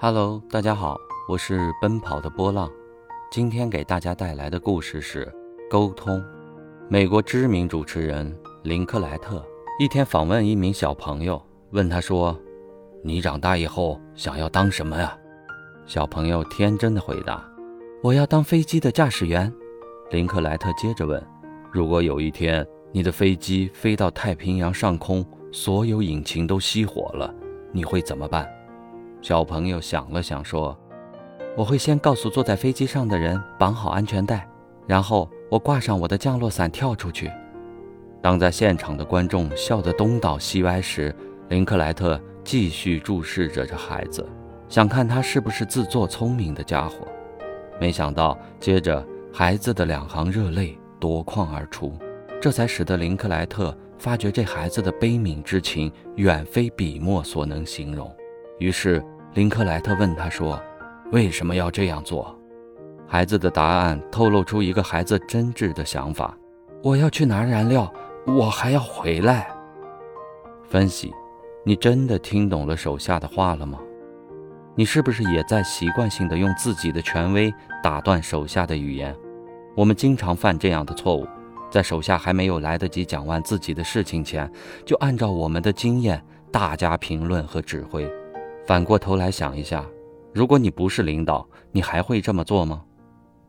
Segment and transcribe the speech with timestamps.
[0.00, 0.96] Hello，大家好，
[1.28, 2.70] 我是奔跑的波浪。
[3.32, 5.28] 今天给大家带来的故事是
[5.68, 6.22] 沟通。
[6.88, 8.32] 美国知名主持人
[8.62, 9.44] 林克莱特
[9.80, 12.38] 一天访问一名小朋友，问他说
[13.02, 15.18] ：“你长大以后想要当什么呀？”
[15.84, 17.44] 小朋友天真的回答
[18.00, 19.52] ：“我要当飞机的驾驶员。”
[20.12, 21.20] 林克莱特接着问
[21.74, 27.34] ：“如果有一天你的飞机飞到太平洋上空，所有引擎都熄火了，
[27.72, 28.48] 你会怎么办？”
[29.20, 30.78] 小朋友想了想，说
[31.56, 34.48] ：“我会先告诉坐在飞机上的人绑好安全带，
[34.86, 37.30] 然后我挂上我的降落伞跳出去。”
[38.22, 41.14] 当在现场的观众笑得东倒西歪时，
[41.48, 44.26] 林克莱特继续注视着这孩子，
[44.68, 47.06] 想看他是不是自作聪明的家伙。
[47.80, 51.92] 没想到，接着孩子的两行热泪夺眶而出，
[52.40, 58.12] 这才使得林克莱特发觉这孩子的悲悯之情远非笔墨所能形容。
[58.58, 59.04] 于是，
[59.34, 60.60] 林克莱特问他说
[61.12, 62.36] ：“为什么要这样做？”
[63.06, 66.36] 孩子的答案透露出一个孩子真挚的想法
[66.82, 67.92] ：“我要去拿燃料，
[68.26, 69.48] 我还要回来。”
[70.68, 71.12] 分析：
[71.64, 73.78] 你真的听懂了手下的话了吗？
[74.74, 77.52] 你是不是也在习惯性的用自己的权威
[77.82, 79.16] 打断手下的语言？
[79.74, 81.26] 我们经常犯这样的错误，
[81.70, 84.50] 在手下还没有来得及讲完自己的事情前，
[84.84, 88.08] 就按照我们的经验大加评论和指挥。
[88.68, 89.82] 反过头来想一下，
[90.34, 92.82] 如果你不是领导，你还会这么做吗？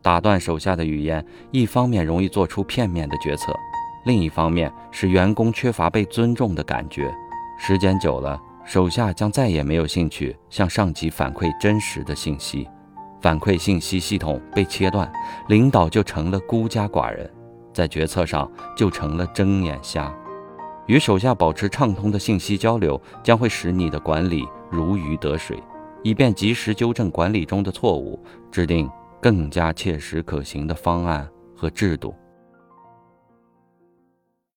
[0.00, 3.52] 打断手下的语言，一方面容易做出片面的决策，
[4.04, 7.12] 另一方面使员工缺乏被尊重的感觉。
[7.58, 12.68] 时间久了，手下将再也没有兴趣向上级反馈真实的信息，
[13.20, 15.12] 反馈信息系统被切断，
[15.48, 17.28] 领导就成了孤家寡人，
[17.74, 20.14] 在决策上就成了睁眼瞎。
[20.86, 25.62] 与手下保持畅通的信息交流，将会使你的管理如鱼得水，
[26.02, 32.14] 以便及时纠正管理中的错误，制定更加切实可行的方案和制度。